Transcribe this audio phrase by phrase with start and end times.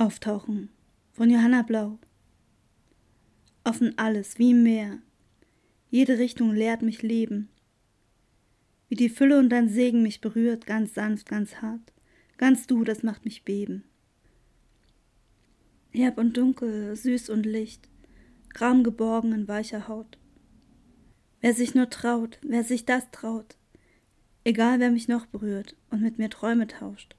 [0.00, 0.70] Auftauchen
[1.12, 1.98] von Johanna Blau.
[3.64, 5.02] Offen alles wie im Meer.
[5.90, 7.50] Jede Richtung lehrt mich Leben.
[8.88, 11.92] Wie die Fülle und dein Segen mich berührt, ganz sanft, ganz hart.
[12.38, 13.84] Ganz du, das macht mich beben.
[15.90, 17.86] Herb und dunkel, süß und licht,
[18.54, 20.16] Gram geborgen in weicher Haut.
[21.42, 23.58] Wer sich nur traut, wer sich das traut,
[24.44, 27.16] egal wer mich noch berührt und mit mir Träume tauscht,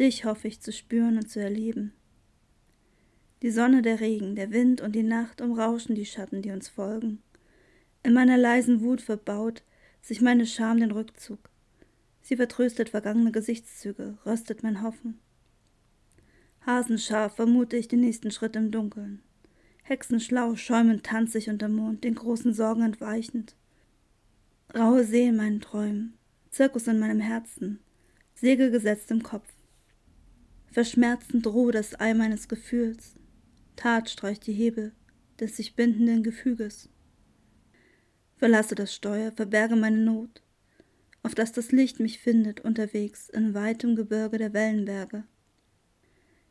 [0.00, 1.92] dich hoffe ich zu spüren und zu erleben.
[3.42, 7.22] Die Sonne, der Regen, der Wind und die Nacht umrauschen die Schatten, die uns folgen.
[8.02, 9.62] In meiner leisen Wut verbaut
[10.02, 11.38] sich meine Scham den Rückzug.
[12.20, 15.18] Sie vertröstet vergangene Gesichtszüge, röstet mein Hoffen.
[16.66, 19.22] Hasenscharf vermute ich den nächsten Schritt im Dunkeln.
[19.82, 23.56] Hexenschlau schäumend tanze ich unter Mond, den großen Sorgen entweichend.
[24.74, 26.14] Raue See in meinen Träumen,
[26.50, 27.80] Zirkus in meinem Herzen,
[28.34, 29.48] Segel gesetzt im Kopf.
[30.70, 33.14] Verschmerzend roh das Ei meines Gefühls,
[33.80, 34.92] Tat streicht die Hebel
[35.40, 36.90] des sich bindenden Gefüges.
[38.36, 40.42] Verlasse das Steuer, verberge meine Not,
[41.22, 45.24] auf dass das Licht mich findet unterwegs in weitem Gebirge der Wellenberge.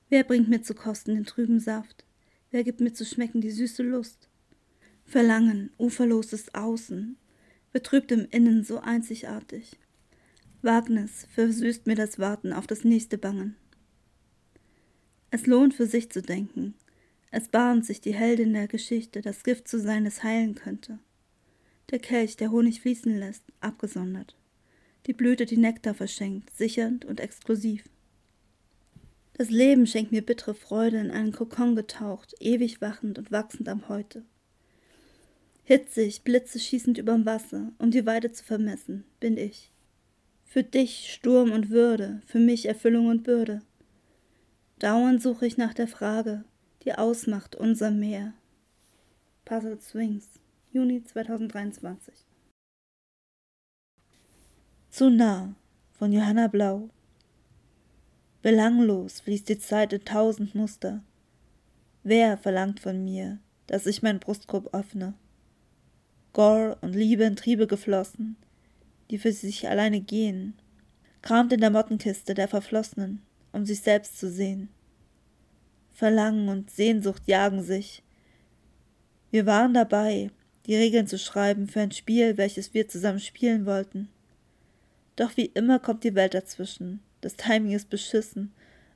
[0.10, 2.04] Wer bringt mir zu kosten den trüben Saft?
[2.50, 4.28] Wer gibt mir zu schmecken die süße Lust?
[5.06, 7.16] Verlangen, uferloses Außen,
[7.72, 9.78] betrübt im Innen so einzigartig.
[10.64, 13.56] Wagnis versüßt mir das Warten auf das nächste Bangen.
[15.30, 16.74] Es lohnt für sich zu denken,
[17.32, 21.00] es bahnt sich die Heldin der Geschichte, das Gift zu sein, das heilen könnte.
[21.92, 24.36] Der Kelch, der Honig fließen lässt, abgesondert.
[25.06, 27.84] Die Blüte, die Nektar verschenkt, sichernd und exklusiv.
[29.34, 33.88] Das Leben schenkt mir bittere Freude, in einen Kokon getaucht, ewig wachend und wachsend am
[33.88, 34.24] Heute.
[35.64, 39.72] Hitzig, Blitze schießend überm Wasser, um die Weide zu vermessen, bin ich.
[40.46, 43.62] Für dich Sturm und Würde, für mich Erfüllung und Bürde.
[44.80, 46.44] Dauernd suche ich nach der Frage,
[46.84, 48.34] die ausmacht unser Meer.
[49.46, 50.40] Puzzle Swings,
[50.72, 52.14] Juni 2023.
[54.90, 55.56] Zu nah
[55.92, 56.90] von Johanna Blau.
[58.42, 61.04] Belanglos fließt die Zeit in tausend Muster.
[62.04, 65.14] Wer verlangt von mir, dass ich mein Brustkorb öffne?
[66.32, 68.38] Gore und Liebe in Triebe geflossen,
[69.10, 70.54] die für sich alleine gehen,
[71.22, 73.22] kramt in der Mottenkiste der Verflossenen,
[73.52, 74.70] um sich selbst zu sehen.
[76.00, 78.04] Verlangen und Sehnsucht jagen sich.
[79.32, 80.32] Wir waren dabei,
[80.66, 84.08] die Regeln zu schreiben für ein Spiel, welches wir zusammen spielen wollten.
[85.18, 88.54] Doch wie immer kommt die Welt dazwischen, das Timing ist beschissen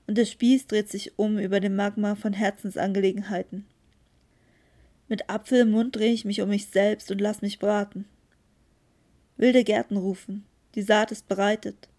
[0.08, 3.66] und der Spieß dreht sich um über dem Magma von Herzensangelegenheiten.
[5.09, 8.06] Mit Apfel im Mund drehe ich mich um mich selbst und lass mich braten.
[9.36, 11.90] Wilde Gärten rufen, die Saat ist bereitet.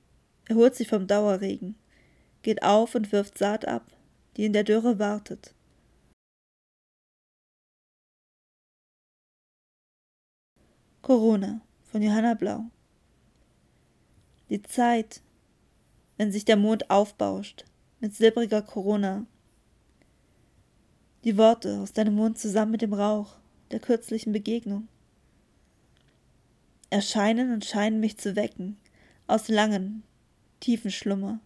[0.48, 1.74] Er holt sich vom Dauerregen,
[2.40, 3.84] geht auf und wirft Saat ab
[4.36, 5.54] die in der Dürre wartet.
[11.02, 12.64] Corona von Johanna Blau.
[14.48, 15.20] Die Zeit,
[16.16, 17.64] wenn sich der Mond aufbauscht
[18.00, 19.26] mit silbriger Corona.
[21.24, 23.36] Die Worte aus deinem Mund zusammen mit dem Rauch
[23.70, 24.88] der kürzlichen Begegnung.
[26.90, 28.76] Erscheinen und scheinen mich zu wecken
[29.26, 30.02] aus langen,
[30.60, 31.40] tiefen Schlummer.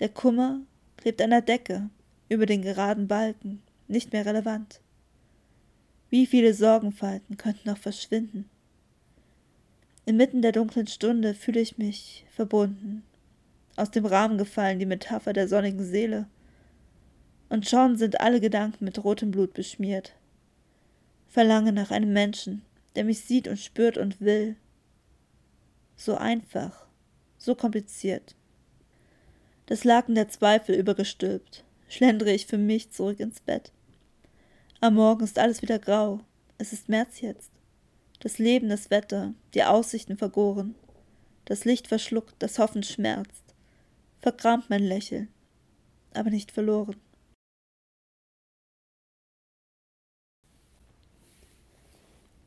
[0.00, 0.60] Der Kummer
[1.02, 1.90] klebt an der Decke,
[2.28, 4.80] über den geraden Balken, nicht mehr relevant.
[6.10, 8.48] Wie viele Sorgenfalten könnten noch verschwinden?
[10.06, 13.02] Inmitten der dunklen Stunde fühle ich mich verbunden,
[13.74, 16.28] aus dem Rahmen gefallen die Metapher der sonnigen Seele,
[17.48, 20.14] und schon sind alle Gedanken mit rotem Blut beschmiert.
[21.26, 22.62] Verlange nach einem Menschen,
[22.94, 24.54] der mich sieht und spürt und will.
[25.96, 26.86] So einfach,
[27.38, 28.36] so kompliziert
[29.66, 33.72] das Laken der Zweifel übergestülpt, schlendere ich für mich zurück ins Bett.
[34.80, 36.20] Am Morgen ist alles wieder grau.
[36.58, 37.52] Es ist März jetzt.
[38.20, 40.74] Das Leben, das Wetter, die Aussichten vergoren.
[41.44, 43.42] Das Licht verschluckt, das Hoffen schmerzt.
[44.20, 45.28] Verkramt mein Lächeln,
[46.14, 46.96] aber nicht verloren.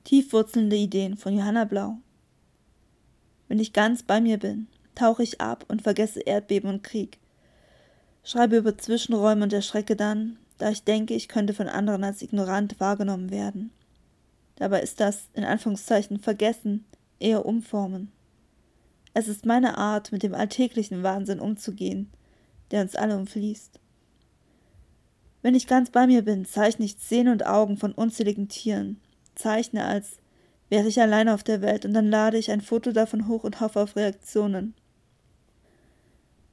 [0.06, 1.98] Tiefwurzelnde Ideen von Johanna Blau.
[3.48, 7.20] Wenn ich ganz bei mir bin, tauche ich ab und vergesse Erdbeben und Krieg.
[8.24, 12.80] Schreibe über Zwischenräume und erschrecke dann, da ich denke, ich könnte von anderen als ignorant
[12.80, 13.72] wahrgenommen werden.
[14.56, 16.86] Dabei ist das, in Anführungszeichen, Vergessen
[17.20, 18.12] eher Umformen.
[19.14, 22.10] Es ist meine Art, mit dem alltäglichen Wahnsinn umzugehen,
[22.72, 23.80] der uns alle umfließt.
[25.42, 29.00] Wenn ich ganz bei mir bin, zeichne ich Zähne und Augen von unzähligen Tieren,
[29.36, 30.18] zeichne, als
[30.70, 33.62] wäre ich allein auf der Welt und dann lade ich ein Foto davon hoch und
[33.62, 34.74] hoffe auf Reaktionen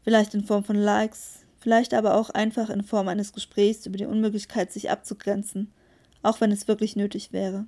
[0.02, 4.06] vielleicht in Form von Likes, vielleicht aber auch einfach in Form eines Gesprächs über die
[4.06, 5.72] Unmöglichkeit, sich abzugrenzen,
[6.22, 7.66] auch wenn es wirklich nötig wäre.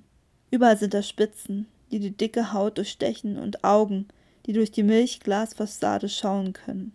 [0.51, 4.07] Überall sind da Spitzen, die die dicke Haut durchstechen und Augen,
[4.45, 6.93] die durch die Milchglasfassade schauen können.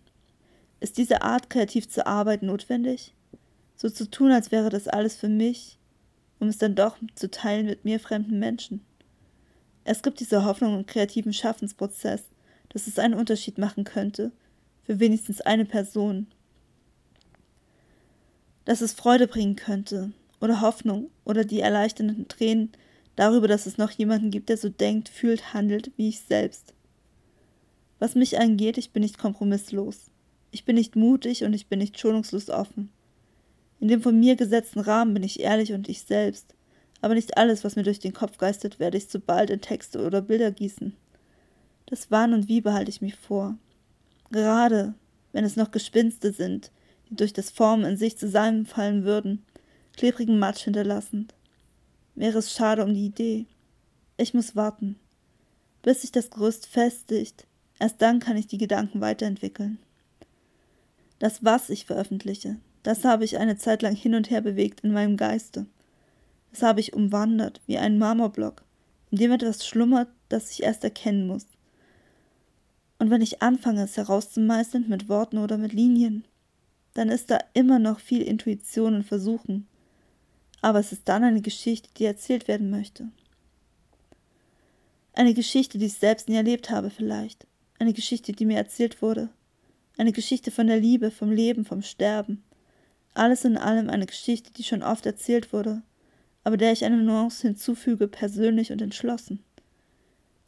[0.78, 3.14] Ist diese Art, kreativ zu arbeiten, notwendig?
[3.76, 5.78] So zu tun, als wäre das alles für mich,
[6.38, 8.84] um es dann doch zu teilen mit mir fremden Menschen.
[9.84, 12.24] Es gibt diese Hoffnung im kreativen Schaffensprozess,
[12.70, 14.32] dass es einen Unterschied machen könnte,
[14.84, 16.26] für wenigstens eine Person.
[18.64, 22.72] Dass es Freude bringen könnte, oder Hoffnung, oder die erleichternden Tränen
[23.16, 26.74] darüber, dass es noch jemanden gibt, der so denkt, fühlt, handelt wie ich selbst.
[27.98, 30.10] Was mich angeht, ich bin nicht kompromisslos.
[30.52, 32.90] Ich bin nicht mutig und ich bin nicht schonungslos offen.
[33.78, 36.54] In dem von mir gesetzten Rahmen bin ich ehrlich und ich selbst,
[37.02, 40.04] aber nicht alles, was mir durch den Kopf geistert, werde ich so bald in Texte
[40.04, 40.94] oder Bilder gießen.
[41.86, 43.56] Das Wann und Wie behalte ich mir vor.
[44.30, 44.94] Gerade
[45.32, 46.70] wenn es noch Gespinste sind,
[47.08, 49.44] die durch das Formen in sich zusammenfallen würden,
[49.96, 51.34] klebrigen Matsch hinterlassend.
[52.14, 53.46] Wäre es schade um die Idee.
[54.16, 54.96] Ich muss warten,
[55.82, 57.46] bis sich das Gerüst festigt.
[57.78, 59.78] Erst dann kann ich die Gedanken weiterentwickeln.
[61.18, 64.92] Das, was ich veröffentliche, das habe ich eine Zeit lang hin und her bewegt in
[64.92, 65.66] meinem Geiste.
[66.50, 68.62] Das habe ich umwandert, wie einen Marmorblock,
[69.10, 71.46] in dem etwas schlummert, das ich erst erkennen muss.
[73.00, 76.26] Und wenn ich anfange, es herauszumeißeln mit Worten oder mit Linien,
[76.92, 79.66] dann ist da immer noch viel Intuition und Versuchen.
[80.60, 83.08] Aber es ist dann eine Geschichte, die erzählt werden möchte.
[85.14, 87.46] Eine Geschichte, die ich selbst nie erlebt habe vielleicht.
[87.78, 89.30] Eine Geschichte, die mir erzählt wurde.
[89.96, 92.44] Eine Geschichte von der Liebe, vom Leben, vom Sterben.
[93.14, 95.80] Alles in allem eine Geschichte, die schon oft erzählt wurde,
[96.44, 99.42] aber der ich eine Nuance hinzufüge, persönlich und entschlossen.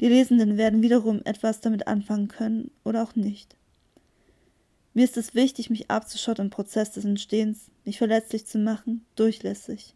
[0.02, 3.54] Die Lesenden werden wiederum etwas damit anfangen können oder auch nicht.
[4.94, 9.94] Mir ist es wichtig, mich abzuschotten im Prozess des Entstehens, mich verletzlich zu machen, durchlässig.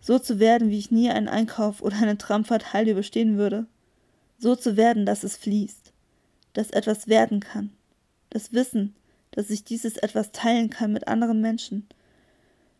[0.00, 3.66] So zu werden, wie ich nie einen Einkauf oder eine Tramfahrt heil überstehen würde.
[4.38, 5.92] So zu werden, dass es fließt,
[6.52, 7.70] dass etwas werden kann.
[8.30, 8.94] Das Wissen,
[9.32, 11.88] dass ich dieses etwas teilen kann mit anderen Menschen,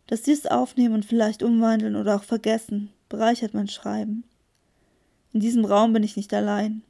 [0.07, 4.23] dass sie es aufnehmen und vielleicht umwandeln oder auch vergessen, bereichert mein Schreiben.
[5.33, 6.83] In diesem Raum bin ich nicht allein.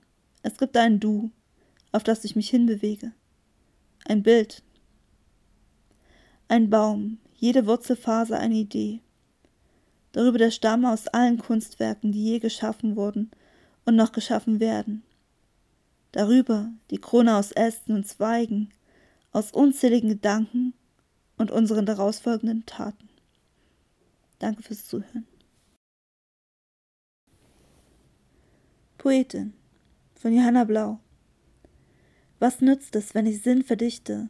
[0.44, 1.32] Es gibt ein Du,
[1.94, 3.14] auf das ich mich hinbewege.
[4.06, 4.62] Ein Bild.
[6.50, 9.00] Ein Baum, jede Wurzelphase eine Idee.
[10.12, 13.32] Darüber der Stamm aus allen Kunstwerken, die je geschaffen wurden
[13.86, 15.04] und noch geschaffen werden.
[16.12, 18.70] Darüber die Krone aus Ästen und Zweigen,
[19.32, 20.74] aus unzähligen Gedanken
[21.38, 23.10] und unseren daraus folgenden Taten.
[24.38, 25.26] Danke fürs Zuhören.
[29.04, 29.54] Poetin
[30.16, 30.98] von Johanna Blau.
[32.40, 34.30] Was nützt es, wenn ich Sinn verdichte,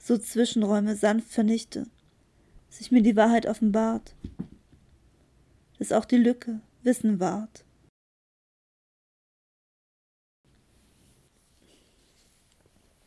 [0.00, 1.86] so Zwischenräume sanft vernichte,
[2.70, 4.16] sich mir die Wahrheit offenbart,
[5.78, 7.64] dass auch die Lücke Wissen wahrt.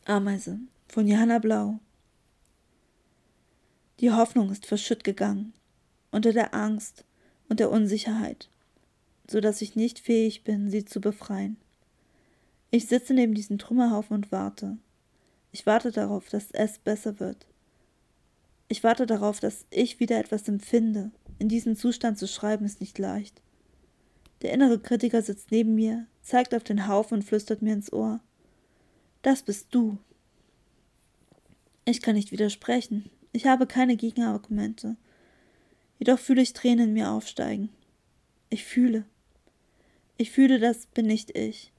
[0.05, 0.57] Ameise
[0.87, 1.81] von Johanna Blau.
[3.99, 5.51] Die Hoffnung ist verschütt gegangen,
[6.11, 7.03] unter der Angst
[7.49, 8.47] und der Unsicherheit,
[9.29, 11.57] so dass ich nicht fähig bin, sie zu befreien.
[12.71, 14.77] Ich sitze neben diesem Trümmerhaufen und warte.
[15.51, 17.47] Ich warte darauf, dass es besser wird.
[18.67, 21.11] Ich warte darauf, dass ich wieder etwas empfinde.
[21.39, 23.41] In diesem Zustand zu schreiben ist nicht leicht.
[24.41, 28.19] Der innere Kritiker sitzt neben mir, zeigt auf den Haufen und flüstert mir ins Ohr.
[29.21, 29.97] Das bist du.
[31.85, 33.09] Ich kann nicht widersprechen.
[33.31, 34.97] Ich habe keine Gegenargumente.
[35.99, 37.69] Jedoch fühle ich Tränen in mir aufsteigen.
[38.49, 39.05] Ich fühle.
[40.17, 41.73] Ich fühle, das bin nicht ich.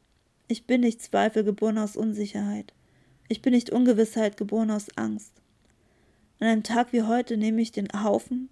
[0.48, 2.74] Ich bin nicht Zweifel geboren aus Unsicherheit.
[3.28, 5.32] Ich bin nicht Ungewissheit geboren aus Angst.
[6.38, 8.50] An einem Tag wie heute nehme ich den Haufen,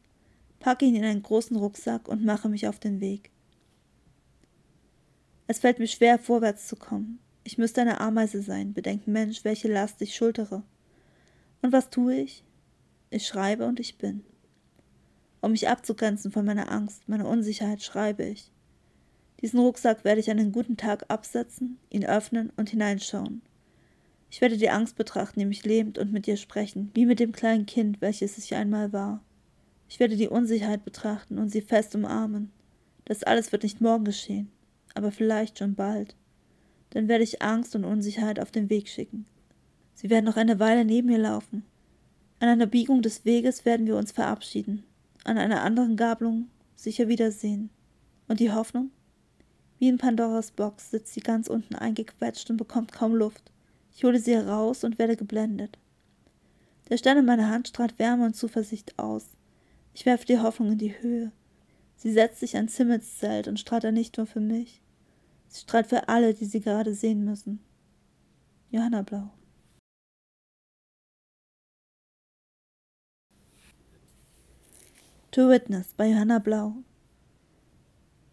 [0.59, 3.31] packe ihn in einen großen Rucksack und mache mich auf den Weg.
[5.47, 7.19] Es fällt mir schwer, vorwärts zu kommen.
[7.45, 10.63] Ich müsste eine Ameise sein, bedenkt Mensch, welche Last ich schultere.
[11.61, 12.43] Und was tue ich?
[13.11, 14.25] Ich schreibe und ich bin.
[15.43, 18.51] Um mich abzugrenzen von meiner Angst, meiner Unsicherheit, schreibe ich.
[19.45, 23.43] Diesen Rucksack werde ich einen guten Tag absetzen, ihn öffnen und hineinschauen.
[24.31, 27.33] Ich werde die Angst betrachten, die mich lebt und mit ihr sprechen, wie mit dem
[27.33, 29.23] kleinen Kind, welches ich einmal war.
[29.87, 32.53] Ich werde die Unsicherheit betrachten und sie fest umarmen.
[33.05, 34.51] Das alles wird nicht morgen geschehen,
[34.95, 36.17] aber vielleicht schon bald.
[36.89, 39.27] Dann werde ich Angst und Unsicherheit auf den Weg schicken.
[39.93, 41.65] Sie werden noch eine Weile neben mir laufen.
[42.41, 44.85] An einer Biegung des Weges werden wir uns verabschieden
[45.25, 47.71] an einer anderen Gabelung sicher wiedersehen.
[48.29, 48.91] Und die Hoffnung?
[49.85, 53.53] Wie in Pandoras Box sitzt sie ganz unten eingequetscht und bekommt kaum Luft.
[53.95, 55.77] Ich hole sie heraus und werde geblendet.
[56.89, 59.27] Der Stern in meiner Hand strahlt Wärme und Zuversicht aus.
[59.93, 61.33] Ich werfe die Hoffnung in die Höhe.
[61.97, 64.81] Sie setzt sich ans Himmelszelt und strahlt dann nicht nur für mich.
[65.49, 67.61] Sie strahlt für alle, die sie gerade sehen müssen.
[68.71, 69.35] Johanna Blau.
[75.33, 76.77] To Witness by Johanna Blau.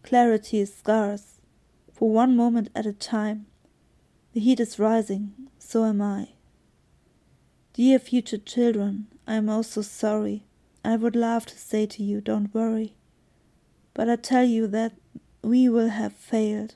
[0.02, 1.31] Clarity is scarce,
[2.02, 3.46] for one moment at a time.
[4.32, 6.30] The heat is rising, so am I.
[7.74, 10.42] Dear future children, I am also sorry.
[10.84, 12.96] I would love to say to you, don't worry.
[13.94, 14.94] But I tell you that
[15.44, 16.74] we will have failed.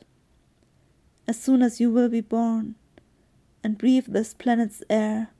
[1.26, 2.76] As soon as you will be born
[3.64, 5.30] and breathe this planet's air,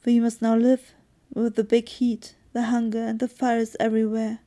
[0.00, 0.94] for you must now live
[1.34, 4.38] with the big heat the hunger, and the fires everywhere.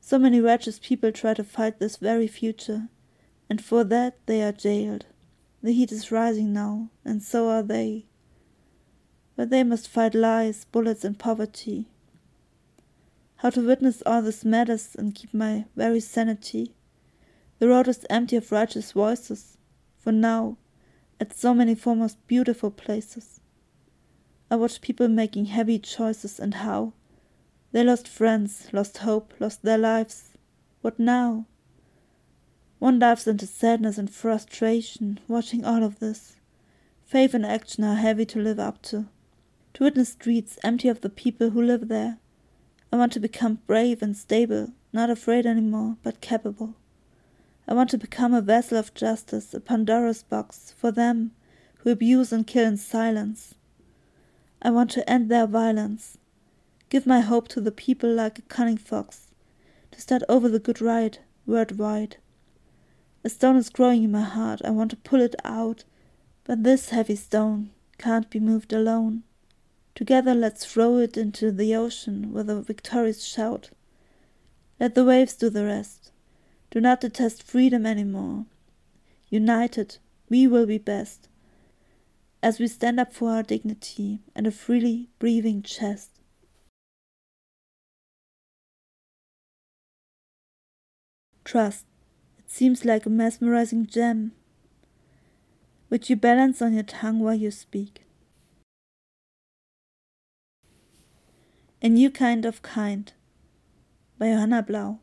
[0.00, 2.88] So many righteous people try to fight this very future,
[3.48, 5.06] and for that they are jailed.
[5.62, 8.06] The heat is rising now, and so are they.
[9.36, 11.86] But they must fight lies, bullets, and poverty.
[13.36, 16.74] How to witness all this matters and keep my very sanity.
[17.58, 19.58] The road is empty of righteous voices,
[19.98, 20.56] for now,
[21.20, 23.40] at so many foremost beautiful places.
[24.50, 26.92] I watch people making heavy choices and how.
[27.72, 30.30] They lost friends, lost hope, lost their lives.
[30.82, 31.46] What now?
[32.86, 36.36] One dives into sadness and frustration, watching all of this.
[37.04, 39.08] Faith and action are heavy to live up to.
[39.74, 42.18] To witness streets empty of the people who live there.
[42.92, 46.76] I want to become brave and stable, not afraid anymore, but capable.
[47.66, 51.32] I want to become a vessel of justice, a Pandora's box for them
[51.78, 53.56] who abuse and kill in silence,
[54.62, 56.18] I want to end their violence,
[56.88, 59.32] give my hope to the people like a cunning fox,
[59.90, 62.18] to start over the good ride worldwide.
[63.26, 65.82] A stone is growing in my heart, I want to pull it out,
[66.44, 69.24] but this heavy stone can't be moved alone.
[69.96, 73.70] Together let's throw it into the ocean with a victorious shout.
[74.78, 76.12] Let the waves do the rest.
[76.70, 78.46] Do not detest freedom any more.
[79.28, 81.28] United, we will be best
[82.44, 86.10] as we stand up for our dignity and a freely breathing chest.
[91.42, 91.86] Trust.
[92.56, 94.32] Seems like a mesmerizing gem,
[95.88, 98.00] which you balance on your tongue while you speak.
[101.82, 103.12] A New Kind of Kind
[104.18, 105.00] by Johanna Blau.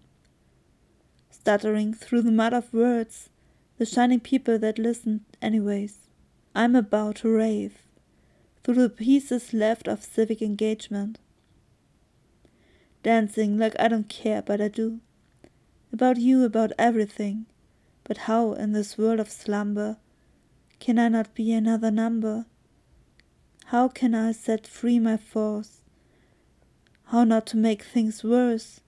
[1.30, 3.30] Stuttering through the mud of words,
[3.78, 6.08] the shining people that listened anyways.
[6.56, 7.84] I'm about to rave
[8.64, 11.20] through the pieces left of civic engagement.
[13.04, 15.02] Dancing like I don't care, but I do.
[15.94, 17.46] About you, about everything.
[18.04, 19.98] But how in this world of slumber
[20.80, 22.48] can I not be another number?
[23.66, 25.82] How can I set free my force?
[27.06, 28.82] How not to make things worse?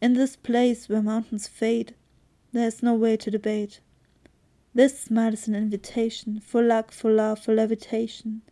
[0.00, 1.96] In this place where mountains fade,
[2.52, 3.80] there is no way to debate.
[4.72, 8.42] This smile is an invitation for luck, for love, for levitation.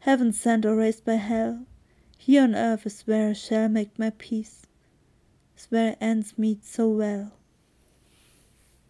[0.00, 1.66] Heaven sent or raised by hell,
[2.16, 4.67] here on earth is where I shall make my peace,
[5.70, 7.37] where ends meet so well.